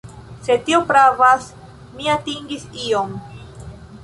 Se 0.45 0.53
tio 0.69 0.79
pravas, 0.91 1.45
mi 1.99 2.09
atingis 2.15 2.67
ion. 2.89 3.15